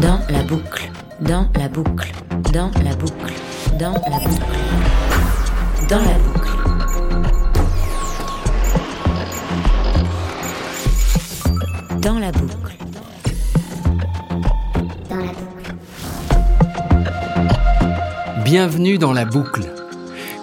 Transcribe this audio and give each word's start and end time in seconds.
Dans 0.00 0.20
la 0.30 0.42
boucle, 0.44 0.90
dans 1.20 1.46
la 1.58 1.68
boucle, 1.68 2.12
dans 2.54 2.70
la 2.82 2.96
boucle, 2.96 3.34
dans 3.78 3.92
la 3.92 4.18
boucle, 4.18 4.58
dans 5.88 6.00
la 6.00 6.18
boucle. 6.18 6.50
Dans 12.00 12.18
la 12.18 12.32
boucle. 12.32 12.76
Dans 15.10 15.18
la 15.18 15.32
boucle. 15.32 15.60
Bienvenue 18.44 18.96
dans 18.96 19.12
la 19.12 19.26
boucle. 19.26 19.64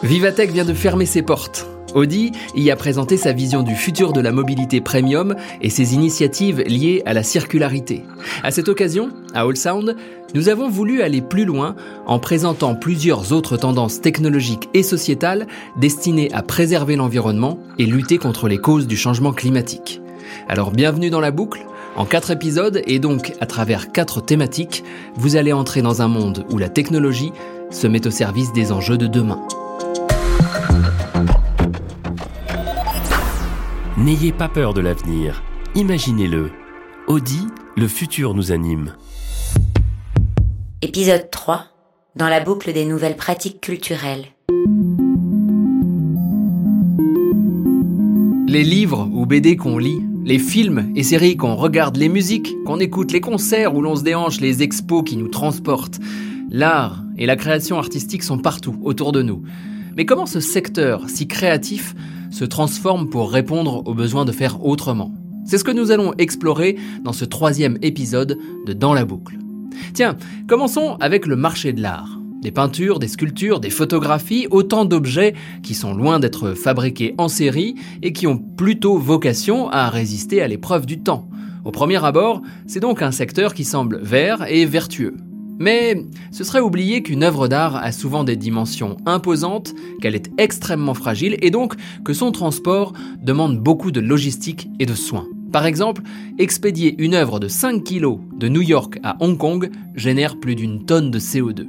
Vivatech 0.03 0.51
vient 0.51 0.65
de 0.65 0.73
fermer 0.73 1.07
ses 1.07 1.23
portes. 1.23 1.65
Audi 1.97 2.31
y 2.53 2.69
a 2.69 2.75
présenté 2.75 3.17
sa 3.17 3.33
vision 3.33 3.63
du 3.63 3.73
futur 3.73 4.13
de 4.13 4.21
la 4.21 4.31
mobilité 4.31 4.81
premium 4.81 5.35
et 5.61 5.71
ses 5.71 5.95
initiatives 5.95 6.61
liées 6.61 7.01
à 7.07 7.13
la 7.13 7.23
circularité. 7.23 8.03
À 8.43 8.51
cette 8.51 8.69
occasion, 8.69 9.09
à 9.33 9.41
All 9.41 9.57
Sound, 9.57 9.95
nous 10.35 10.47
avons 10.47 10.69
voulu 10.69 11.01
aller 11.01 11.21
plus 11.21 11.43
loin 11.43 11.75
en 12.05 12.19
présentant 12.19 12.75
plusieurs 12.75 13.33
autres 13.33 13.57
tendances 13.57 13.99
technologiques 13.99 14.69
et 14.75 14.83
sociétales 14.83 15.47
destinées 15.75 16.31
à 16.33 16.43
préserver 16.43 16.95
l'environnement 16.95 17.57
et 17.79 17.87
lutter 17.87 18.19
contre 18.19 18.47
les 18.47 18.59
causes 18.59 18.85
du 18.85 18.95
changement 18.95 19.33
climatique. 19.33 19.99
Alors 20.47 20.69
bienvenue 20.69 21.09
dans 21.09 21.21
la 21.21 21.31
boucle. 21.31 21.65
En 21.95 22.05
quatre 22.05 22.29
épisodes 22.29 22.83
et 22.85 22.99
donc 22.99 23.33
à 23.41 23.47
travers 23.47 23.91
quatre 23.91 24.21
thématiques, 24.21 24.83
vous 25.15 25.35
allez 25.35 25.51
entrer 25.51 25.81
dans 25.81 26.03
un 26.03 26.07
monde 26.07 26.45
où 26.51 26.59
la 26.59 26.69
technologie 26.69 27.33
se 27.71 27.87
met 27.87 28.05
au 28.05 28.11
service 28.11 28.53
des 28.53 28.71
enjeux 28.71 28.99
de 28.99 29.07
demain. 29.07 29.41
N'ayez 33.97 34.31
pas 34.31 34.47
peur 34.47 34.75
de 34.75 34.81
l'avenir, 34.81 35.41
imaginez-le. 35.73 36.51
Audi, 37.07 37.47
le 37.75 37.87
futur 37.87 38.35
nous 38.35 38.51
anime. 38.51 38.93
Épisode 40.83 41.31
3. 41.31 41.65
Dans 42.15 42.29
la 42.29 42.39
boucle 42.39 42.71
des 42.73 42.85
nouvelles 42.85 43.15
pratiques 43.15 43.59
culturelles. 43.59 44.25
Les 48.47 48.63
livres 48.63 49.09
ou 49.11 49.25
BD 49.25 49.57
qu'on 49.57 49.79
lit, 49.79 50.03
les 50.23 50.37
films 50.37 50.91
et 50.95 51.01
séries 51.01 51.35
qu'on 51.35 51.55
regarde, 51.55 51.97
les 51.97 52.07
musiques 52.07 52.53
qu'on 52.67 52.79
écoute, 52.79 53.11
les 53.11 53.21
concerts 53.21 53.73
où 53.73 53.81
l'on 53.81 53.95
se 53.95 54.03
déhanche, 54.03 54.39
les 54.41 54.61
expos 54.61 55.03
qui 55.03 55.17
nous 55.17 55.27
transportent. 55.27 55.99
L'art 56.51 57.03
et 57.17 57.25
la 57.25 57.35
création 57.35 57.79
artistique 57.79 58.21
sont 58.21 58.37
partout 58.37 58.79
autour 58.83 59.11
de 59.11 59.23
nous. 59.23 59.41
Mais 59.95 60.05
comment 60.05 60.27
ce 60.27 60.39
secteur 60.39 61.09
si 61.09 61.27
créatif 61.27 61.95
se 62.37 62.45
transforme 62.45 63.09
pour 63.09 63.31
répondre 63.31 63.81
aux 63.87 63.95
besoins 63.95 64.23
de 64.23 64.31
faire 64.31 64.63
autrement 64.63 65.11
C'est 65.45 65.57
ce 65.57 65.63
que 65.63 65.71
nous 65.71 65.89
allons 65.89 66.13
explorer 66.19 66.77
dans 67.03 67.13
ce 67.13 67.25
troisième 67.25 67.79
épisode 67.81 68.37
de 68.67 68.73
Dans 68.73 68.93
la 68.93 69.05
boucle. 69.05 69.39
Tiens, 69.95 70.17
commençons 70.47 70.97
avec 70.99 71.25
le 71.25 71.35
marché 71.35 71.73
de 71.73 71.81
l'art. 71.81 72.19
Des 72.43 72.51
peintures, 72.51 72.99
des 72.99 73.07
sculptures, 73.07 73.59
des 73.59 73.71
photographies, 73.71 74.45
autant 74.51 74.85
d'objets 74.85 75.33
qui 75.63 75.73
sont 75.73 75.95
loin 75.95 76.19
d'être 76.19 76.51
fabriqués 76.53 77.15
en 77.17 77.27
série 77.27 77.73
et 78.03 78.13
qui 78.13 78.27
ont 78.27 78.37
plutôt 78.37 78.99
vocation 78.99 79.69
à 79.69 79.89
résister 79.89 80.39
à 80.43 80.47
l'épreuve 80.47 80.85
du 80.85 80.99
temps. 80.99 81.27
Au 81.65 81.71
premier 81.71 82.03
abord, 82.05 82.43
c'est 82.67 82.79
donc 82.79 83.01
un 83.01 83.11
secteur 83.11 83.55
qui 83.55 83.63
semble 83.63 83.99
vert 84.03 84.45
et 84.47 84.65
vertueux. 84.65 85.15
Mais 85.59 86.05
ce 86.31 86.43
serait 86.43 86.59
oublier 86.59 87.01
qu'une 87.01 87.23
œuvre 87.23 87.47
d'art 87.47 87.75
a 87.75 87.91
souvent 87.91 88.23
des 88.23 88.35
dimensions 88.35 88.97
imposantes, 89.05 89.73
qu'elle 90.01 90.15
est 90.15 90.31
extrêmement 90.37 90.93
fragile 90.93 91.37
et 91.41 91.51
donc 91.51 91.75
que 92.03 92.13
son 92.13 92.31
transport 92.31 92.93
demande 93.21 93.59
beaucoup 93.59 93.91
de 93.91 93.99
logistique 93.99 94.69
et 94.79 94.85
de 94.85 94.93
soins. 94.93 95.27
Par 95.51 95.65
exemple, 95.65 96.01
expédier 96.37 96.95
une 96.97 97.13
œuvre 97.13 97.39
de 97.39 97.47
5 97.47 97.83
kg 97.83 98.17
de 98.37 98.49
New 98.49 98.61
York 98.61 98.99
à 99.03 99.17
Hong 99.21 99.37
Kong 99.37 99.69
génère 99.95 100.39
plus 100.39 100.55
d'une 100.55 100.85
tonne 100.85 101.09
de 101.09 101.19
CO2. 101.19 101.67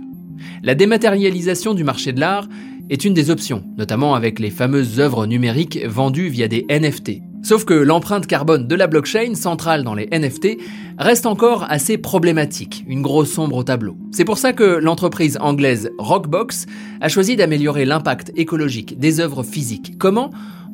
La 0.62 0.75
dématérialisation 0.75 1.75
du 1.75 1.84
marché 1.84 2.12
de 2.12 2.20
l'art 2.20 2.48
est 2.91 3.05
une 3.05 3.14
des 3.14 3.31
options, 3.31 3.64
notamment 3.77 4.14
avec 4.14 4.39
les 4.39 4.50
fameuses 4.50 5.01
œuvres 5.01 5.27
numériques 5.27 5.85
vendues 5.86 6.29
via 6.29 6.48
des 6.48 6.67
NFT. 6.70 7.20
Sauf 7.42 7.64
que 7.64 7.74
l'empreinte 7.74 8.27
carbone 8.27 8.67
de 8.67 8.74
la 8.74 8.89
blockchain, 8.89 9.35
centrale 9.35 9.85
dans 9.85 9.95
les 9.95 10.08
NFT, 10.11 10.58
reste 10.98 11.24
encore 11.24 11.64
assez 11.68 11.96
problématique, 11.96 12.85
une 12.89 13.01
grosse 13.01 13.33
sombre 13.33 13.57
au 13.57 13.62
tableau. 13.62 13.96
C'est 14.11 14.24
pour 14.24 14.39
ça 14.39 14.52
que 14.52 14.64
l'entreprise 14.64 15.39
anglaise 15.40 15.90
Rockbox 15.98 16.67
a 17.01 17.08
choisi 17.08 17.36
d'améliorer 17.36 17.85
l'impact 17.85 18.33
écologique 18.36 18.98
des 18.98 19.20
œuvres 19.20 19.45
physiques. 19.45 19.96
Comment? 19.98 20.30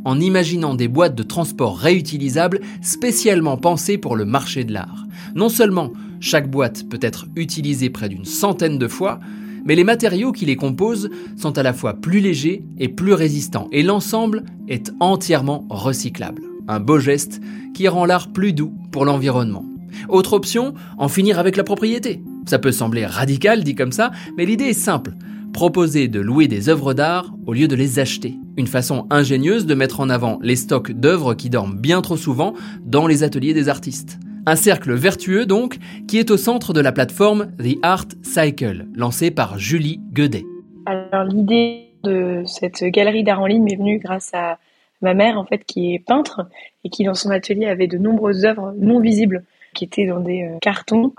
En 0.07 0.21
imaginant 0.21 0.75
des 0.75 0.89
boîtes 0.89 1.15
de 1.15 1.23
transport 1.23 1.79
réutilisables 1.79 2.61
spécialement 2.83 3.57
pensées 3.57 3.99
pour 3.99 4.17
le 4.17 4.25
marché 4.25 4.65
de 4.65 4.73
l'art. 4.73 5.07
Non 5.35 5.49
seulement 5.49 5.93
chaque 6.21 6.51
boîte 6.51 6.89
peut 6.89 6.99
être 7.03 7.27
utilisée 7.37 7.91
près 7.91 8.09
d'une 8.09 8.25
centaine 8.25 8.79
de 8.79 8.89
fois, 8.89 9.21
mais 9.65 9.75
les 9.75 9.85
matériaux 9.85 10.33
qui 10.33 10.47
les 10.47 10.57
composent 10.57 11.11
sont 11.37 11.57
à 11.59 11.63
la 11.63 11.73
fois 11.73 11.95
plus 11.95 12.21
légers 12.21 12.65
et 12.79 12.89
plus 12.89 13.13
résistants, 13.15 13.69
et 13.73 13.83
l'ensemble 13.83 14.45
est 14.69 14.93
entièrement 15.01 15.67
recyclable. 15.71 16.43
Un 16.69 16.81
beau 16.81 16.99
geste 16.99 17.41
qui 17.75 17.89
rend 17.89 18.07
l'art 18.07 18.33
plus 18.33 18.53
doux 18.53 18.73
pour 18.93 19.05
l'environnement. 19.05 19.65
Autre 20.09 20.33
option, 20.33 20.75
en 20.99 21.09
finir 21.09 21.39
avec 21.39 21.57
la 21.57 21.65
propriété. 21.65 22.23
Ça 22.47 22.59
peut 22.59 22.73
sembler 22.73 23.07
radical 23.07 23.65
dit 23.65 23.75
comme 23.75 23.93
ça, 23.93 24.11
mais 24.37 24.45
l'idée 24.45 24.67
est 24.67 24.73
simple. 24.73 25.15
Proposer 25.53 26.09
de 26.09 26.21
louer 26.21 26.49
des 26.49 26.69
œuvres 26.69 26.95
d'art 26.95 27.33
au 27.47 27.53
lieu 27.53 27.69
de 27.69 27.77
les 27.77 27.99
acheter. 27.99 28.37
Une 28.57 28.67
façon 28.67 29.07
ingénieuse 29.11 29.67
de 29.67 29.75
mettre 29.75 30.01
en 30.01 30.11
avant 30.11 30.39
les 30.43 30.57
stocks 30.57 30.91
d'œuvres 30.91 31.35
qui 31.35 31.49
dorment 31.49 31.79
bien 31.79 32.03
trop 32.03 32.17
souvent 32.17 32.55
dans 32.85 33.07
les 33.07 33.23
ateliers 33.23 33.55
des 33.55 33.69
artistes. 33.69 34.19
Un 34.47 34.57
cercle 34.57 34.93
vertueux 34.93 35.47
donc, 35.47 35.79
qui 36.07 36.19
est 36.19 36.31
au 36.31 36.37
centre 36.37 36.75
de 36.75 36.81
la 36.81 36.93
plateforme 36.93 37.51
The 37.57 37.79
Art 37.83 38.09
Cycle, 38.23 38.85
lancée 38.95 39.31
par 39.31 39.59
Julie 39.59 40.01
Guedet. 40.13 40.45
Alors 40.85 41.25
l'idée 41.25 41.89
de 42.03 42.43
cette 42.45 42.85
galerie 42.85 43.25
d'art 43.25 43.41
en 43.41 43.47
ligne 43.47 43.63
m'est 43.63 43.77
venue 43.77 43.99
grâce 43.99 44.35
à 44.35 44.59
ma 45.01 45.15
mère 45.15 45.39
en 45.39 45.47
fait 45.47 45.65
qui 45.65 45.95
est 45.95 45.99
peintre 45.99 46.47
et 46.85 46.91
qui 46.91 47.05
dans 47.05 47.15
son 47.15 47.31
atelier 47.31 47.67
avait 47.67 47.87
de 47.87 47.97
nombreuses 47.97 48.45
œuvres 48.45 48.75
non 48.77 49.01
visibles 49.01 49.45
qui 49.75 49.85
étaient 49.85 50.07
dans 50.07 50.21
des 50.21 50.43
euh, 50.43 50.59
cartons 50.61 51.15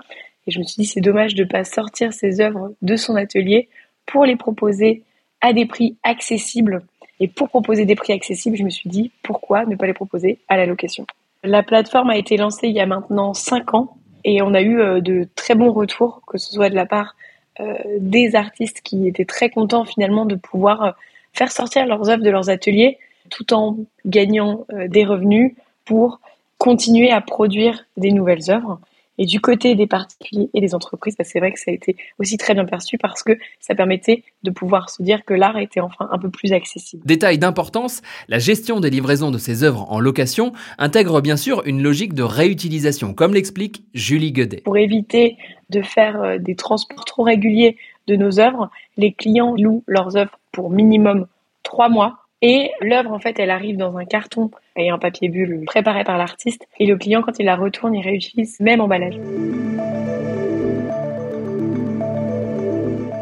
et 0.46 0.52
je 0.52 0.60
me 0.60 0.64
suis 0.64 0.82
dit 0.82 0.86
c'est 0.86 1.00
dommage 1.00 1.34
de 1.34 1.42
pas 1.42 1.64
sortir 1.64 2.12
ces 2.12 2.40
œuvres 2.40 2.72
de 2.82 2.96
son 2.96 3.16
atelier 3.16 3.68
pour 4.06 4.24
les 4.24 4.36
proposer 4.36 5.02
à 5.40 5.52
des 5.52 5.66
prix 5.66 5.96
accessibles 6.04 6.84
et 7.18 7.26
pour 7.26 7.48
proposer 7.48 7.84
des 7.84 7.96
prix 7.96 8.12
accessibles 8.12 8.56
je 8.56 8.62
me 8.62 8.70
suis 8.70 8.88
dit 8.88 9.10
pourquoi 9.22 9.66
ne 9.66 9.74
pas 9.74 9.86
les 9.86 9.94
proposer 9.94 10.38
à 10.48 10.56
la 10.56 10.66
location? 10.66 11.06
La 11.46 11.62
plateforme 11.62 12.10
a 12.10 12.16
été 12.16 12.36
lancée 12.36 12.66
il 12.68 12.74
y 12.74 12.80
a 12.80 12.86
maintenant 12.86 13.32
5 13.32 13.74
ans 13.74 13.96
et 14.24 14.42
on 14.42 14.52
a 14.52 14.60
eu 14.60 14.80
euh, 14.80 15.00
de 15.00 15.28
très 15.36 15.54
bons 15.54 15.72
retours 15.72 16.20
que 16.26 16.38
ce 16.38 16.52
soit 16.52 16.68
de 16.68 16.74
la 16.74 16.86
part 16.86 17.14
euh, 17.60 17.74
des 18.00 18.34
artistes 18.34 18.80
qui 18.82 19.06
étaient 19.06 19.24
très 19.24 19.48
contents 19.48 19.84
finalement 19.84 20.26
de 20.26 20.34
pouvoir 20.34 20.96
faire 21.32 21.52
sortir 21.52 21.86
leurs 21.86 22.10
œuvres 22.10 22.24
de 22.24 22.30
leurs 22.30 22.50
ateliers 22.50 22.98
tout 23.30 23.54
en 23.54 23.76
gagnant 24.04 24.66
euh, 24.72 24.88
des 24.88 25.04
revenus 25.04 25.54
pour 25.84 26.20
continuer 26.58 27.10
à 27.10 27.20
produire 27.20 27.84
des 27.96 28.10
nouvelles 28.10 28.50
œuvres. 28.50 28.80
Et 29.18 29.26
du 29.26 29.40
côté 29.40 29.74
des 29.74 29.86
particuliers 29.86 30.50
et 30.54 30.60
des 30.60 30.74
entreprises, 30.74 31.16
bah, 31.16 31.24
c'est 31.24 31.38
vrai 31.38 31.52
que 31.52 31.58
ça 31.58 31.70
a 31.70 31.74
été 31.74 31.96
aussi 32.18 32.36
très 32.36 32.54
bien 32.54 32.64
perçu 32.64 32.98
parce 32.98 33.22
que 33.22 33.32
ça 33.60 33.74
permettait 33.74 34.24
de 34.42 34.50
pouvoir 34.50 34.90
se 34.90 35.02
dire 35.02 35.24
que 35.24 35.34
l'art 35.34 35.58
était 35.58 35.80
enfin 35.80 36.08
un 36.10 36.18
peu 36.18 36.30
plus 36.30 36.52
accessible. 36.52 37.02
Détail 37.06 37.38
d'importance, 37.38 38.02
la 38.28 38.38
gestion 38.38 38.80
des 38.80 38.90
livraisons 38.90 39.30
de 39.30 39.38
ces 39.38 39.64
œuvres 39.64 39.90
en 39.90 40.00
location 40.00 40.52
intègre 40.78 41.20
bien 41.20 41.36
sûr 41.36 41.62
une 41.64 41.82
logique 41.82 42.14
de 42.14 42.22
réutilisation, 42.22 43.14
comme 43.14 43.34
l'explique 43.34 43.84
Julie 43.94 44.32
Guedet. 44.32 44.62
Pour 44.64 44.76
éviter 44.76 45.36
de 45.70 45.82
faire 45.82 46.22
euh, 46.22 46.38
des 46.38 46.54
transports 46.54 47.04
trop 47.04 47.22
réguliers 47.22 47.76
de 48.06 48.16
nos 48.16 48.38
œuvres, 48.38 48.70
les 48.96 49.12
clients 49.12 49.54
louent 49.56 49.82
leurs 49.86 50.16
œuvres 50.16 50.38
pour 50.52 50.70
minimum 50.70 51.26
trois 51.62 51.88
mois 51.88 52.25
et 52.48 52.70
l'œuvre, 52.80 53.10
en 53.10 53.18
fait, 53.18 53.40
elle 53.40 53.50
arrive 53.50 53.76
dans 53.76 53.96
un 53.96 54.04
carton 54.04 54.52
et 54.76 54.88
un 54.88 54.98
papier 54.98 55.28
bulle 55.28 55.64
préparé 55.66 56.04
par 56.04 56.16
l'artiste. 56.16 56.68
Et 56.78 56.86
le 56.86 56.96
client, 56.96 57.22
quand 57.22 57.40
il 57.40 57.46
la 57.46 57.56
retourne, 57.56 57.92
il 57.92 58.04
réutilise 58.04 58.60
même 58.60 58.80
emballage. 58.80 59.16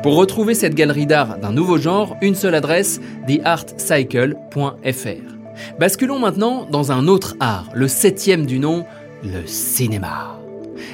Pour 0.02 0.16
retrouver 0.16 0.52
cette 0.52 0.74
galerie 0.74 1.06
d'art 1.06 1.38
d'un 1.38 1.52
nouveau 1.52 1.78
genre, 1.78 2.18
une 2.20 2.34
seule 2.34 2.54
adresse, 2.54 3.00
theartcycle.fr. 3.26 5.78
Basculons 5.78 6.18
maintenant 6.18 6.66
dans 6.70 6.92
un 6.92 7.08
autre 7.08 7.34
art, 7.40 7.70
le 7.72 7.88
septième 7.88 8.44
du 8.44 8.58
nom, 8.58 8.84
le 9.22 9.46
cinéma. 9.46 10.43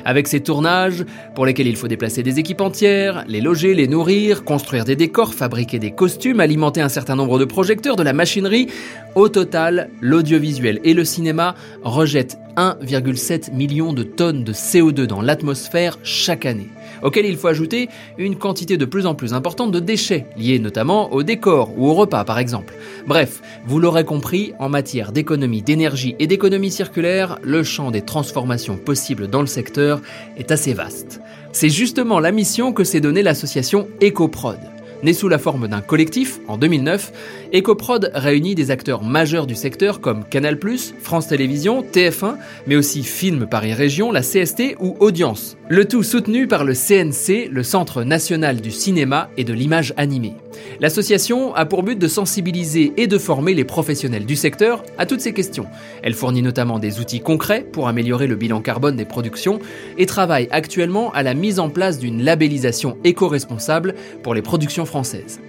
Avec 0.04 0.28
ces 0.28 0.40
tournages, 0.40 1.04
pour 1.34 1.46
lesquels 1.46 1.66
il 1.66 1.76
faut 1.76 1.88
déplacer 1.88 2.22
des 2.22 2.38
équipes 2.38 2.60
entières, 2.60 3.24
les 3.28 3.40
loger, 3.40 3.74
les 3.74 3.88
nourrir, 3.88 4.44
construire 4.44 4.84
des 4.84 4.96
décors, 4.96 5.34
fabriquer 5.34 5.78
des 5.78 5.90
costumes, 5.90 6.40
alimenter 6.40 6.80
un 6.80 6.88
certain 6.88 7.16
nombre 7.16 7.38
de 7.38 7.44
projecteurs, 7.44 7.96
de 7.96 8.02
la 8.02 8.12
machinerie, 8.12 8.68
au 9.14 9.28
total, 9.28 9.90
l'audiovisuel 10.00 10.80
et 10.84 10.94
le 10.94 11.04
cinéma 11.04 11.54
rejettent 11.82 12.38
1,7 12.56 13.54
million 13.54 13.92
de 13.92 14.02
tonnes 14.02 14.44
de 14.44 14.52
CO2 14.52 15.04
dans 15.04 15.22
l'atmosphère 15.22 15.98
chaque 16.02 16.46
année, 16.46 16.68
auquel 17.02 17.26
il 17.26 17.36
faut 17.36 17.48
ajouter 17.48 17.88
une 18.18 18.36
quantité 18.36 18.76
de 18.76 18.84
plus 18.84 19.06
en 19.06 19.14
plus 19.14 19.34
importante 19.34 19.72
de 19.72 19.80
déchets, 19.80 20.26
liés 20.36 20.58
notamment 20.58 21.12
au 21.12 21.22
décor 21.22 21.72
ou 21.76 21.88
au 21.88 21.94
repas 21.94 22.24
par 22.24 22.38
exemple. 22.38 22.74
Bref, 23.06 23.42
vous 23.66 23.78
l'aurez 23.78 24.04
compris, 24.04 24.52
en 24.58 24.68
matière 24.68 25.12
d'économie 25.12 25.62
d'énergie 25.62 26.16
et 26.18 26.26
d'économie 26.26 26.70
circulaire, 26.70 27.38
le 27.42 27.62
champ 27.62 27.90
des 27.90 28.02
transformations 28.02 28.76
possibles 28.76 29.28
dans 29.28 29.40
le 29.40 29.46
secteur 29.46 30.00
est 30.36 30.50
assez 30.50 30.72
vaste. 30.72 31.20
C'est 31.52 31.68
justement 31.68 32.20
la 32.20 32.32
mission 32.32 32.72
que 32.72 32.84
s'est 32.84 33.00
donnée 33.00 33.22
l'association 33.22 33.88
EcoProd. 34.02 34.58
Née 35.02 35.14
sous 35.14 35.28
la 35.28 35.38
forme 35.38 35.66
d'un 35.66 35.80
collectif 35.80 36.40
en 36.46 36.58
2009, 36.58 37.12
EcoProd 37.54 38.10
réunit 38.14 38.54
des 38.54 38.70
acteurs 38.70 39.02
majeurs 39.02 39.46
du 39.46 39.54
secteur 39.54 40.00
comme 40.00 40.24
Canal+, 40.24 40.58
France 41.00 41.28
Télévisions, 41.28 41.82
TF1, 41.82 42.36
mais 42.66 42.76
aussi 42.76 43.02
Film 43.02 43.46
Paris 43.46 43.72
Région, 43.72 44.12
la 44.12 44.20
CST 44.20 44.76
ou 44.78 44.96
Audience. 45.00 45.56
Le 45.68 45.86
tout 45.86 46.02
soutenu 46.02 46.46
par 46.46 46.64
le 46.64 46.74
CNC, 46.74 47.48
le 47.50 47.62
Centre 47.62 48.04
national 48.04 48.60
du 48.60 48.70
cinéma 48.70 49.30
et 49.38 49.44
de 49.44 49.54
l'image 49.54 49.94
animée. 49.96 50.34
L'association 50.80 51.54
a 51.54 51.66
pour 51.66 51.82
but 51.82 51.98
de 51.98 52.08
sensibiliser 52.08 52.92
et 52.96 53.06
de 53.06 53.18
former 53.18 53.54
les 53.54 53.64
professionnels 53.64 54.26
du 54.26 54.36
secteur 54.36 54.82
à 54.98 55.06
toutes 55.06 55.20
ces 55.20 55.32
questions. 55.32 55.66
Elle 56.02 56.14
fournit 56.14 56.42
notamment 56.42 56.78
des 56.78 57.00
outils 57.00 57.20
concrets 57.20 57.62
pour 57.62 57.88
améliorer 57.88 58.26
le 58.26 58.36
bilan 58.36 58.60
carbone 58.60 58.96
des 58.96 59.04
productions 59.04 59.60
et 59.98 60.06
travaille 60.06 60.48
actuellement 60.50 61.12
à 61.12 61.22
la 61.22 61.34
mise 61.34 61.58
en 61.58 61.70
place 61.70 61.98
d'une 61.98 62.22
labellisation 62.22 62.96
éco-responsable 63.04 63.94
pour 64.22 64.34
les 64.34 64.42
productions 64.42 64.86
françaises. 64.86 65.40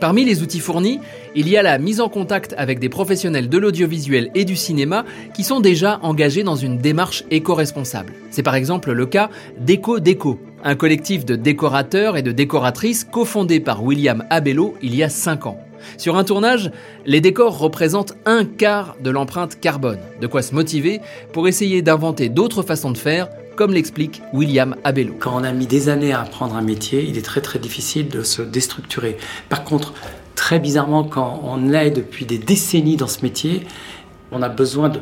Parmi 0.00 0.24
les 0.24 0.42
outils 0.42 0.60
fournis, 0.60 1.00
il 1.34 1.48
y 1.48 1.56
a 1.56 1.62
la 1.62 1.78
mise 1.78 2.00
en 2.00 2.08
contact 2.08 2.54
avec 2.56 2.78
des 2.80 2.88
professionnels 2.88 3.48
de 3.48 3.58
l'audiovisuel 3.58 4.30
et 4.34 4.44
du 4.44 4.56
cinéma 4.56 5.04
qui 5.34 5.44
sont 5.44 5.60
déjà 5.60 6.00
engagés 6.02 6.42
dans 6.42 6.56
une 6.56 6.78
démarche 6.78 7.24
éco-responsable. 7.30 8.14
C'est 8.30 8.42
par 8.42 8.54
exemple 8.54 8.92
le 8.92 9.06
cas 9.06 9.30
d'Eco 9.58 10.00
Déco, 10.00 10.38
un 10.64 10.74
collectif 10.74 11.24
de 11.24 11.36
décorateurs 11.36 12.16
et 12.16 12.22
de 12.22 12.32
décoratrices 12.32 13.04
cofondé 13.04 13.60
par 13.60 13.82
William 13.82 14.24
Abello 14.30 14.74
il 14.82 14.94
y 14.94 15.02
a 15.02 15.08
5 15.08 15.46
ans. 15.46 15.58
Sur 15.96 16.16
un 16.16 16.24
tournage, 16.24 16.70
les 17.06 17.20
décors 17.20 17.58
représentent 17.58 18.14
un 18.26 18.44
quart 18.44 18.96
de 19.02 19.10
l'empreinte 19.10 19.58
carbone, 19.60 19.98
de 20.20 20.26
quoi 20.26 20.42
se 20.42 20.54
motiver 20.54 21.00
pour 21.32 21.48
essayer 21.48 21.82
d'inventer 21.82 22.28
d'autres 22.28 22.62
façons 22.62 22.90
de 22.90 22.98
faire 22.98 23.28
comme 23.56 23.72
l'explique 23.72 24.22
William 24.32 24.76
Abello. 24.84 25.14
Quand 25.18 25.38
on 25.38 25.44
a 25.44 25.52
mis 25.52 25.66
des 25.66 25.88
années 25.88 26.12
à 26.12 26.22
apprendre 26.22 26.56
un 26.56 26.62
métier, 26.62 27.04
il 27.06 27.18
est 27.18 27.22
très 27.22 27.40
très 27.40 27.58
difficile 27.58 28.08
de 28.08 28.22
se 28.22 28.42
déstructurer. 28.42 29.16
Par 29.48 29.64
contre, 29.64 29.92
très 30.34 30.58
bizarrement, 30.58 31.04
quand 31.04 31.42
on 31.44 31.72
est 31.72 31.90
depuis 31.90 32.24
des 32.24 32.38
décennies 32.38 32.96
dans 32.96 33.06
ce 33.06 33.22
métier, 33.22 33.62
on 34.32 34.42
a 34.42 34.48
besoin 34.48 34.92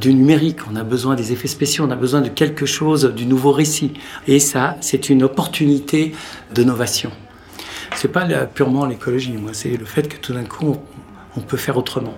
du 0.00 0.14
numérique, 0.14 0.58
on 0.70 0.76
a 0.76 0.84
besoin 0.84 1.14
des 1.14 1.32
effets 1.32 1.48
spéciaux, 1.48 1.84
on 1.86 1.90
a 1.90 1.96
besoin 1.96 2.20
de 2.20 2.28
quelque 2.28 2.66
chose, 2.66 3.04
du 3.14 3.26
nouveau 3.26 3.52
récit. 3.52 3.92
Et 4.26 4.40
ça, 4.40 4.76
c'est 4.80 5.08
une 5.10 5.22
opportunité 5.22 6.14
de 6.54 6.64
novation. 6.64 7.10
C'est 7.94 8.12
pas 8.12 8.26
purement 8.46 8.86
l'écologie, 8.86 9.34
c'est 9.52 9.76
le 9.76 9.84
fait 9.84 10.08
que 10.08 10.16
tout 10.16 10.32
d'un 10.32 10.44
coup, 10.44 10.76
on 11.36 11.40
peut 11.40 11.56
faire 11.56 11.76
autrement 11.76 12.14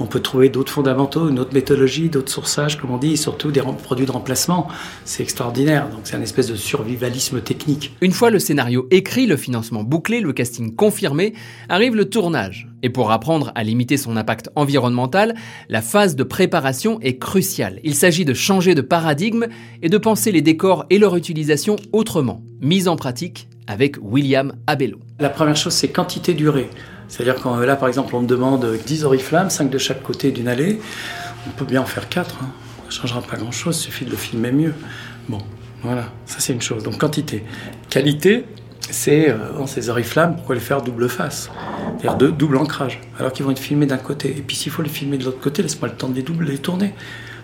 on 0.00 0.06
peut 0.06 0.20
trouver 0.20 0.48
d'autres 0.48 0.72
fondamentaux, 0.72 1.28
une 1.28 1.38
autre 1.38 1.54
méthodologie, 1.54 2.08
d'autres 2.08 2.30
sourçages, 2.30 2.78
comme 2.78 2.90
on 2.90 2.98
dit, 2.98 3.12
et 3.12 3.16
surtout 3.16 3.50
des 3.50 3.62
produits 3.82 4.06
de 4.06 4.10
remplacement. 4.10 4.68
C'est 5.04 5.22
extraordinaire. 5.22 5.88
Donc 5.88 6.00
c'est 6.04 6.16
un 6.16 6.22
espèce 6.22 6.48
de 6.48 6.56
survivalisme 6.56 7.40
technique. 7.40 7.94
Une 8.00 8.12
fois 8.12 8.30
le 8.30 8.38
scénario 8.38 8.86
écrit, 8.90 9.26
le 9.26 9.36
financement 9.36 9.82
bouclé, 9.82 10.20
le 10.20 10.32
casting 10.32 10.74
confirmé, 10.74 11.34
arrive 11.68 11.94
le 11.94 12.08
tournage. 12.08 12.68
Et 12.82 12.90
pour 12.90 13.10
apprendre 13.10 13.52
à 13.54 13.64
limiter 13.64 13.96
son 13.96 14.16
impact 14.16 14.50
environnemental, 14.54 15.34
la 15.68 15.82
phase 15.82 16.14
de 16.14 16.22
préparation 16.22 17.00
est 17.00 17.18
cruciale. 17.18 17.80
Il 17.82 17.94
s'agit 17.94 18.24
de 18.24 18.34
changer 18.34 18.74
de 18.74 18.82
paradigme 18.82 19.46
et 19.82 19.88
de 19.88 19.98
penser 19.98 20.30
les 20.30 20.42
décors 20.42 20.84
et 20.90 20.98
leur 20.98 21.16
utilisation 21.16 21.76
autrement. 21.92 22.42
Mise 22.60 22.88
en 22.88 22.96
pratique 22.96 23.48
avec 23.66 23.96
William 24.00 24.52
Abello. 24.66 24.98
La 25.18 25.30
première 25.30 25.56
chose, 25.56 25.72
c'est 25.72 25.88
quantité-durée. 25.88 26.68
C'est-à-dire 27.08 27.36
quand 27.40 27.56
là, 27.56 27.76
par 27.76 27.88
exemple, 27.88 28.14
on 28.14 28.22
me 28.22 28.26
demande 28.26 28.66
10 28.86 29.04
oriflammes, 29.04 29.50
5 29.50 29.70
de 29.70 29.78
chaque 29.78 30.02
côté 30.02 30.32
d'une 30.32 30.48
allée, 30.48 30.80
on 31.46 31.50
peut 31.50 31.64
bien 31.64 31.82
en 31.82 31.86
faire 31.86 32.08
4. 32.08 32.38
Hein. 32.42 32.48
Ça 32.82 32.86
ne 32.86 32.92
changera 32.92 33.22
pas 33.22 33.36
grand-chose, 33.36 33.78
il 33.78 33.82
suffit 33.82 34.04
de 34.04 34.10
le 34.10 34.16
filmer 34.16 34.52
mieux. 34.52 34.74
Bon, 35.28 35.38
voilà, 35.82 36.04
ça 36.24 36.36
c'est 36.38 36.52
une 36.52 36.62
chose. 36.62 36.82
Donc 36.82 36.98
quantité. 36.98 37.44
Qualité, 37.90 38.44
c'est 38.90 39.28
euh, 39.28 39.66
ces 39.66 39.88
oriflammes, 39.88 40.36
pourquoi 40.36 40.54
les 40.54 40.60
faire 40.60 40.82
double 40.82 41.08
face 41.08 41.50
C'est-à-dire 41.98 42.16
de, 42.16 42.28
double 42.28 42.56
ancrage, 42.56 43.00
alors 43.18 43.32
qu'ils 43.32 43.44
vont 43.44 43.50
être 43.50 43.58
filmés 43.58 43.86
d'un 43.86 43.96
côté. 43.96 44.30
Et 44.30 44.42
puis 44.42 44.56
s'il 44.56 44.72
faut 44.72 44.82
les 44.82 44.88
filmer 44.88 45.18
de 45.18 45.24
l'autre 45.24 45.40
côté, 45.40 45.62
laisse-moi 45.62 45.88
le 45.88 45.96
temps 45.96 46.08
de 46.08 46.14
les 46.14 46.22
doubles, 46.22 46.44
les 46.44 46.58
tourner. 46.58 46.94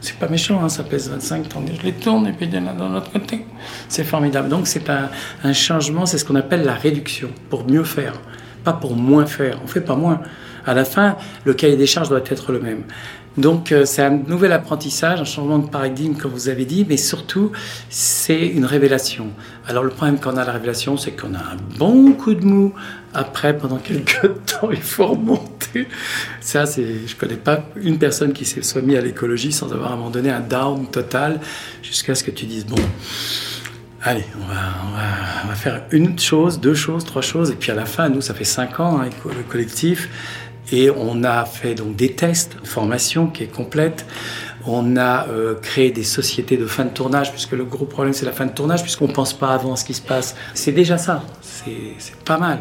C'est 0.00 0.16
pas 0.18 0.28
méchant, 0.28 0.62
hein, 0.64 0.68
ça 0.68 0.82
pèse 0.82 1.08
25 1.10 1.48
tonnes. 1.48 1.68
Je 1.80 1.82
les 1.84 1.92
tourne 1.92 2.26
et 2.26 2.32
puis 2.32 2.46
il 2.46 2.54
y 2.54 2.58
en 2.58 2.66
a 2.66 2.72
dans 2.72 2.88
l'autre 2.88 3.12
côté. 3.12 3.44
C'est 3.88 4.04
formidable. 4.04 4.48
Donc 4.48 4.66
c'est 4.66 4.90
un, 4.90 5.10
un 5.44 5.52
changement, 5.52 6.06
c'est 6.06 6.18
ce 6.18 6.24
qu'on 6.24 6.34
appelle 6.34 6.64
la 6.64 6.74
réduction, 6.74 7.30
pour 7.50 7.68
mieux 7.68 7.84
faire 7.84 8.14
pas 8.64 8.72
pour 8.72 8.96
moins 8.96 9.26
faire. 9.26 9.60
On 9.64 9.66
fait 9.66 9.80
pas 9.80 9.96
moins. 9.96 10.20
À 10.64 10.74
la 10.74 10.84
fin, 10.84 11.16
le 11.44 11.54
cahier 11.54 11.76
des 11.76 11.86
charges 11.86 12.08
doit 12.08 12.20
être 12.24 12.52
le 12.52 12.60
même. 12.60 12.84
Donc 13.38 13.72
euh, 13.72 13.86
c'est 13.86 14.02
un 14.02 14.10
nouvel 14.10 14.52
apprentissage, 14.52 15.20
un 15.20 15.24
changement 15.24 15.58
de 15.58 15.68
paradigme 15.68 16.14
comme 16.14 16.32
vous 16.32 16.48
avez 16.48 16.66
dit, 16.66 16.84
mais 16.86 16.98
surtout 16.98 17.50
c'est 17.88 18.46
une 18.46 18.66
révélation. 18.66 19.28
Alors 19.66 19.84
le 19.84 19.90
problème 19.90 20.18
quand 20.20 20.34
on 20.34 20.36
a 20.36 20.44
la 20.44 20.52
révélation, 20.52 20.96
c'est 20.98 21.12
qu'on 21.12 21.34
a 21.34 21.38
un 21.38 21.56
bon 21.78 22.12
coup 22.12 22.34
de 22.34 22.44
mou. 22.44 22.74
Après, 23.14 23.56
pendant 23.56 23.76
quelques 23.84 24.44
temps, 24.44 24.70
il 24.70 24.82
faut 24.82 25.06
remonter. 25.06 25.88
Ça, 26.40 26.66
c'est, 26.66 27.06
je 27.06 27.16
connais 27.16 27.36
pas 27.36 27.64
une 27.76 27.98
personne 27.98 28.32
qui 28.32 28.44
s'est 28.44 28.62
soit 28.62 28.82
à 28.82 29.00
l'écologie 29.00 29.52
sans 29.52 29.72
avoir 29.72 29.90
à 29.90 29.94
un 29.94 29.96
moment 29.96 30.10
donné 30.10 30.30
un 30.30 30.40
down 30.40 30.86
total, 30.86 31.40
jusqu'à 31.82 32.14
ce 32.14 32.24
que 32.24 32.30
tu 32.30 32.44
dises 32.44 32.66
bon 32.66 32.80
allez, 34.02 34.24
on 34.36 35.48
va, 35.48 35.54
faire 35.54 35.82
une 35.90 36.18
chose, 36.18 36.60
deux 36.60 36.74
choses, 36.74 37.04
trois 37.04 37.22
choses, 37.22 37.50
et 37.50 37.54
puis 37.54 37.70
à 37.70 37.74
la 37.74 37.86
fin, 37.86 38.08
nous, 38.08 38.20
ça 38.20 38.34
fait 38.34 38.44
cinq 38.44 38.80
ans, 38.80 39.00
hein, 39.00 39.10
le 39.24 39.42
collectif, 39.42 40.08
et 40.72 40.90
on 40.90 41.22
a 41.24 41.44
fait 41.44 41.74
donc 41.74 41.96
des 41.96 42.12
tests, 42.12 42.56
une 42.60 42.66
formation 42.66 43.26
qui 43.26 43.44
est 43.44 43.52
complète. 43.52 44.06
On 44.64 44.96
a 44.96 45.26
euh, 45.28 45.54
créé 45.60 45.90
des 45.90 46.04
sociétés 46.04 46.56
de 46.56 46.66
fin 46.66 46.84
de 46.84 46.90
tournage, 46.90 47.30
puisque 47.32 47.52
le 47.52 47.64
gros 47.64 47.84
problème 47.84 48.14
c'est 48.14 48.26
la 48.26 48.32
fin 48.32 48.46
de 48.46 48.52
tournage, 48.52 48.82
puisqu'on 48.82 49.08
ne 49.08 49.12
pense 49.12 49.32
pas 49.32 49.48
avant 49.48 49.76
ce 49.76 49.84
qui 49.84 49.94
se 49.94 50.02
passe. 50.02 50.34
C'est 50.54 50.72
déjà 50.72 50.98
ça, 50.98 51.22
c'est 51.40 52.16
pas 52.24 52.38
mal. 52.38 52.60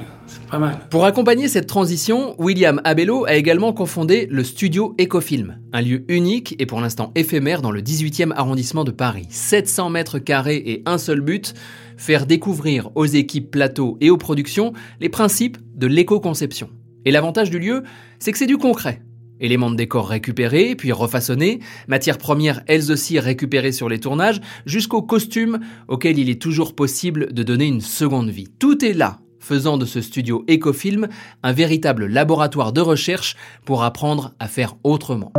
Pour 0.90 1.06
accompagner 1.06 1.48
cette 1.48 1.68
transition, 1.68 2.36
William 2.38 2.82
Abello 2.84 3.26
a 3.26 3.36
également 3.36 3.72
confondé 3.72 4.28
le 4.30 4.44
studio 4.44 4.96
Ecofilm, 5.00 5.58
un 5.72 5.82
lieu 5.82 6.04
unique 6.10 6.56
et 6.60 6.66
pour 6.66 6.82
l'instant 6.82 7.12
éphémère 7.16 7.62
dans 7.62 7.72
le 7.72 7.82
18e 7.82 8.34
arrondissement 8.36 8.84
de 8.84 8.92
Paris. 8.92 9.28
700 9.30 9.90
mètres 9.90 10.20
carrés 10.20 10.62
et 10.66 10.84
un 10.86 10.98
seul 10.98 11.22
but, 11.22 11.54
faire 11.96 12.26
découvrir 12.26 12.90
aux 12.96 13.06
équipes 13.06 13.50
plateau 13.50 13.98
et 14.02 14.10
aux 14.10 14.18
productions 14.18 14.74
les 15.00 15.10
principes 15.10 15.58
de 15.76 15.88
l'éco-conception. 15.88 16.70
Et 17.06 17.12
l'avantage 17.12 17.50
du 17.50 17.60
lieu, 17.60 17.84
c'est 18.20 18.34
que 18.34 18.38
c'est 18.38 18.46
du 18.46 18.58
concret. 18.58 19.02
Éléments 19.40 19.72
de 19.72 19.76
décor 19.76 20.10
récupérés, 20.10 20.76
puis 20.76 20.92
refaçonnés, 20.92 21.62
matières 21.88 22.18
premières 22.18 22.62
elles 22.68 22.92
aussi 22.92 23.20
récupérées 23.20 23.72
sur 23.72 23.88
les 23.88 24.00
tournages, 24.00 24.42
jusqu'aux 24.66 25.02
costumes 25.02 25.60
auxquels 25.88 26.20
il 26.20 26.30
est 26.30 26.42
toujours 26.42 26.76
possible 26.76 27.34
de 27.34 27.42
donner 27.42 27.66
une 27.66 27.82
seconde 27.82 28.30
vie. 28.30 28.50
Tout 28.60 28.86
est 28.86 28.94
là, 28.94 29.21
faisant 29.42 29.78
de 29.78 29.86
ce 29.86 30.00
studio 30.00 30.46
Ecofilm 30.48 31.10
un 31.44 31.52
véritable 31.52 32.06
laboratoire 32.06 32.72
de 32.72 32.80
recherche 32.80 33.36
pour 33.66 33.84
apprendre 33.84 34.32
à 34.40 34.48
faire 34.48 34.76
autrement. 34.84 35.34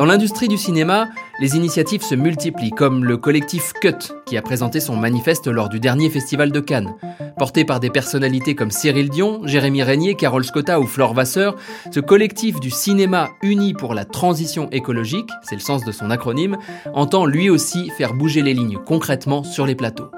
Dans 0.00 0.06
l'industrie 0.06 0.48
du 0.48 0.56
cinéma, 0.56 1.10
les 1.40 1.56
initiatives 1.56 2.00
se 2.00 2.14
multiplient, 2.14 2.70
comme 2.70 3.04
le 3.04 3.18
collectif 3.18 3.74
Cut, 3.82 4.14
qui 4.24 4.38
a 4.38 4.40
présenté 4.40 4.80
son 4.80 4.96
manifeste 4.96 5.46
lors 5.46 5.68
du 5.68 5.78
dernier 5.78 6.08
festival 6.08 6.52
de 6.52 6.60
Cannes. 6.60 6.94
Porté 7.36 7.66
par 7.66 7.80
des 7.80 7.90
personnalités 7.90 8.54
comme 8.54 8.70
Cyril 8.70 9.10
Dion, 9.10 9.42
Jérémy 9.44 9.82
Régnier, 9.82 10.14
Carole 10.14 10.44
Scotta 10.46 10.80
ou 10.80 10.86
Flore 10.86 11.12
Vasseur, 11.12 11.54
ce 11.92 12.00
collectif 12.00 12.60
du 12.60 12.70
cinéma 12.70 13.28
uni 13.42 13.74
pour 13.74 13.92
la 13.92 14.06
transition 14.06 14.70
écologique, 14.70 15.28
c'est 15.42 15.54
le 15.54 15.60
sens 15.60 15.84
de 15.84 15.92
son 15.92 16.10
acronyme, 16.10 16.56
entend 16.94 17.26
lui 17.26 17.50
aussi 17.50 17.90
faire 17.90 18.14
bouger 18.14 18.40
les 18.40 18.54
lignes 18.54 18.78
concrètement 18.78 19.44
sur 19.44 19.66
les 19.66 19.74
plateaux. 19.74 20.10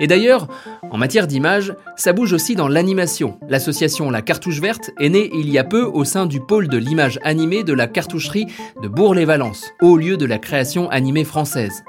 Et 0.00 0.06
d'ailleurs, 0.06 0.48
en 0.90 0.98
matière 0.98 1.26
d'image, 1.26 1.74
ça 1.96 2.12
bouge 2.12 2.32
aussi 2.32 2.54
dans 2.54 2.68
l'animation. 2.68 3.38
L'association 3.48 4.10
La 4.10 4.22
Cartouche 4.22 4.60
Verte 4.60 4.90
est 5.00 5.08
née 5.08 5.30
il 5.34 5.50
y 5.50 5.58
a 5.58 5.64
peu 5.64 5.82
au 5.84 6.04
sein 6.04 6.26
du 6.26 6.40
pôle 6.40 6.68
de 6.68 6.78
l'image 6.78 7.18
animée 7.22 7.62
de 7.64 7.72
la 7.72 7.86
cartoucherie 7.86 8.46
de 8.82 8.88
Bourg-les-Valences, 8.88 9.72
haut 9.80 9.96
lieu 9.96 10.16
de 10.16 10.26
la 10.26 10.38
création 10.38 10.88
animée 10.90 11.24
française. 11.24 11.82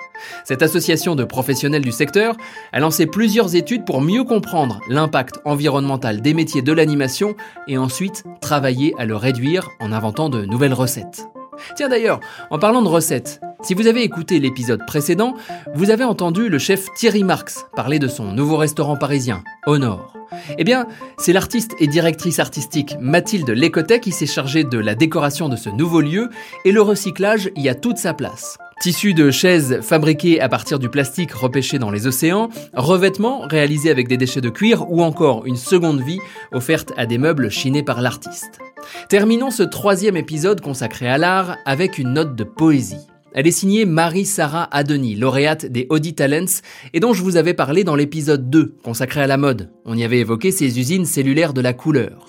Cette 0.44 0.62
association 0.62 1.16
de 1.16 1.24
professionnels 1.24 1.84
du 1.84 1.92
secteur 1.92 2.36
a 2.72 2.80
lancé 2.80 3.06
plusieurs 3.06 3.56
études 3.56 3.86
pour 3.86 4.02
mieux 4.02 4.24
comprendre 4.24 4.80
l'impact 4.90 5.40
environnemental 5.46 6.22
des 6.22 6.34
métiers 6.34 6.62
de 6.62 6.72
l'animation 6.72 7.36
et 7.68 7.78
ensuite 7.78 8.24
travailler 8.42 8.94
à 8.98 9.06
le 9.06 9.16
réduire 9.16 9.70
en 9.80 9.92
inventant 9.92 10.30
de 10.30 10.46
nouvelles 10.46 10.74
recettes. 10.74 11.28
Tiens 11.76 11.90
d'ailleurs, 11.90 12.20
en 12.50 12.60
parlant 12.60 12.82
de 12.82 12.88
recettes, 12.88 13.40
si 13.64 13.74
vous 13.74 13.88
avez 13.88 14.04
écouté 14.04 14.40
l'épisode 14.40 14.86
précédent, 14.86 15.36
vous 15.74 15.90
avez 15.90 16.04
entendu 16.04 16.50
le 16.50 16.60
chef 16.60 16.86
Thierry 16.96 17.24
Marx 17.24 17.66
parler 17.76 17.98
de 17.98 18.08
son 18.08 18.34
nouveau 18.34 18.58
restaurant 18.58 18.98
parisien, 18.98 19.44
Honor. 19.66 20.14
Eh 20.58 20.64
bien, 20.64 20.88
c'est 21.18 21.34
l'artiste 21.34 21.74
et 21.80 21.88
directrice 21.88 22.40
artistique 22.40 22.96
Mathilde 23.00 23.50
Lécotet 23.50 24.00
qui 24.00 24.12
s'est 24.12 24.26
chargée 24.26 24.64
de 24.64 24.78
la 24.78 24.96
décoration 24.96 25.48
de 25.48 25.56
ce 25.56 25.70
nouveau 25.70 26.02
lieu 26.02 26.30
et 26.66 26.72
le 26.72 26.82
recyclage 26.82 27.52
y 27.56 27.70
a 27.70 27.76
toute 27.76 27.98
sa 27.98 28.14
place. 28.14 28.58
Tissus 28.82 29.14
de 29.14 29.32
chaises 29.32 29.80
fabriqués 29.82 30.42
à 30.42 30.50
partir 30.50 30.78
du 30.78 30.90
plastique 30.90 31.32
repêché 31.32 31.80
dans 31.80 31.92
les 31.92 32.06
océans, 32.06 32.50
revêtements 32.74 33.48
réalisés 33.48 33.92
avec 33.92 34.10
des 34.10 34.18
déchets 34.18 34.42
de 34.42 34.50
cuir 34.50 34.92
ou 34.92 35.04
encore 35.04 35.46
une 35.46 35.56
seconde 35.56 36.02
vie 36.02 36.20
offerte 36.52 36.92
à 36.98 37.06
des 37.06 37.18
meubles 37.18 37.50
chinés 37.50 37.84
par 37.84 38.02
l'artiste. 38.02 38.60
Terminons 39.08 39.52
ce 39.52 39.64
troisième 39.64 40.18
épisode 40.18 40.60
consacré 40.60 41.08
à 41.08 41.18
l'art 41.18 41.58
avec 41.66 41.98
une 41.98 42.14
note 42.14 42.36
de 42.36 42.44
poésie. 42.44 43.08
Elle 43.36 43.48
est 43.48 43.52
signée 43.52 43.86
Marie-Sarah 43.86 44.70
Adeni, 44.72 45.16
lauréate 45.16 45.66
des 45.66 45.88
Audi 45.90 46.14
Talents, 46.14 46.62
et 46.94 47.00
dont 47.00 47.14
je 47.14 47.24
vous 47.24 47.36
avais 47.36 47.56
parlé 47.56 47.84
dans 47.84 47.96
l'épisode 47.96 48.52
2, 48.52 48.76
consacré 48.84 49.22
à 49.22 49.28
la 49.28 49.38
mode. 49.38 49.72
On 49.86 49.98
y 49.98 50.04
avait 50.04 50.20
évoqué 50.20 50.52
ces 50.52 50.80
usines 50.80 51.06
cellulaires 51.06 51.54
de 51.54 51.62
la 51.62 51.74
couleur. 51.74 52.28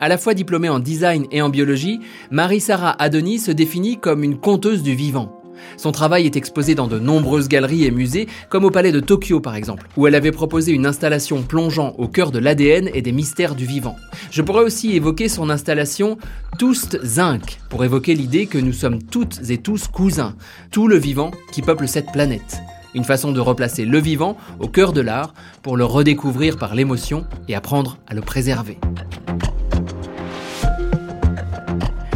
À 0.00 0.08
la 0.08 0.18
fois 0.18 0.34
diplômée 0.34 0.68
en 0.68 0.80
design 0.80 1.26
et 1.30 1.40
en 1.40 1.50
biologie, 1.50 2.00
Marie-Sarah 2.32 3.00
Adeni 3.00 3.38
se 3.38 3.52
définit 3.52 3.98
comme 3.98 4.24
une 4.24 4.40
conteuse 4.40 4.82
du 4.82 4.94
vivant. 4.94 5.39
Son 5.76 5.92
travail 5.92 6.26
est 6.26 6.36
exposé 6.36 6.74
dans 6.74 6.86
de 6.86 6.98
nombreuses 6.98 7.48
galeries 7.48 7.84
et 7.84 7.90
musées, 7.90 8.28
comme 8.48 8.64
au 8.64 8.70
palais 8.70 8.92
de 8.92 9.00
Tokyo 9.00 9.40
par 9.40 9.54
exemple, 9.54 9.88
où 9.96 10.06
elle 10.06 10.14
avait 10.14 10.32
proposé 10.32 10.72
une 10.72 10.86
installation 10.86 11.42
plongeant 11.42 11.94
au 11.98 12.08
cœur 12.08 12.30
de 12.30 12.38
l'ADN 12.38 12.90
et 12.92 13.02
des 13.02 13.12
mystères 13.12 13.54
du 13.54 13.66
vivant. 13.66 13.96
Je 14.30 14.42
pourrais 14.42 14.64
aussi 14.64 14.94
évoquer 14.94 15.28
son 15.28 15.50
installation 15.50 16.18
Toust 16.58 16.98
Zinc, 17.04 17.58
pour 17.68 17.84
évoquer 17.84 18.14
l'idée 18.14 18.46
que 18.46 18.58
nous 18.58 18.72
sommes 18.72 19.02
toutes 19.02 19.50
et 19.50 19.58
tous 19.58 19.88
cousins, 19.88 20.34
tout 20.70 20.88
le 20.88 20.96
vivant 20.96 21.30
qui 21.52 21.62
peuple 21.62 21.88
cette 21.88 22.12
planète. 22.12 22.60
Une 22.94 23.04
façon 23.04 23.32
de 23.32 23.40
replacer 23.40 23.84
le 23.84 23.98
vivant 23.98 24.36
au 24.58 24.66
cœur 24.66 24.92
de 24.92 25.00
l'art 25.00 25.32
pour 25.62 25.76
le 25.76 25.84
redécouvrir 25.84 26.56
par 26.56 26.74
l'émotion 26.74 27.24
et 27.48 27.54
apprendre 27.54 27.98
à 28.08 28.14
le 28.14 28.20
préserver. 28.20 28.78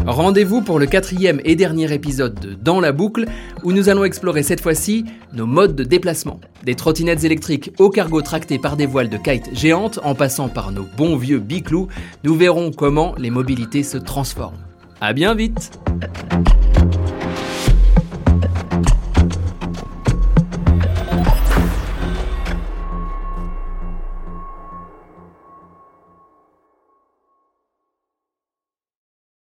Rendez-vous 0.07 0.61
pour 0.61 0.79
le 0.79 0.85
quatrième 0.85 1.41
et 1.45 1.57
dernier 1.57 1.91
épisode 1.93 2.39
de 2.39 2.53
Dans 2.53 2.79
la 2.81 2.93
boucle, 2.93 3.25
où 3.63 3.73
nous 3.73 3.89
allons 3.89 4.05
explorer 4.05 4.43
cette 4.43 4.61
fois-ci 4.61 5.07
nos 5.33 5.47
modes 5.47 5.75
de 5.75 5.83
déplacement. 5.83 6.41
Des 6.63 6.75
trottinettes 6.75 7.25
électriques 7.25 7.73
au 7.79 7.89
cargo 7.89 8.21
tractées 8.21 8.59
par 8.59 8.77
des 8.77 8.85
voiles 8.85 9.09
de 9.09 9.17
kite 9.17 9.49
géantes, 9.55 10.01
en 10.05 10.15
passant 10.15 10.49
par 10.51 10.73
nos 10.73 10.87
bons 10.99 11.17
vieux 11.17 11.39
biclous, 11.39 11.89
nous 12.23 12.35
verrons 12.35 12.71
comment 12.71 13.15
les 13.17 13.31
mobilités 13.31 13.83
se 13.83 13.97
transforment. 13.97 14.59
À 15.01 15.15
bien 15.15 15.35
vite 15.35 15.73